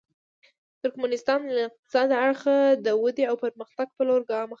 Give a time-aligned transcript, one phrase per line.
[0.81, 4.49] ترکمنستان له اقتصادي اړخه د ودې او پرمختګ په لور ګام اخلي.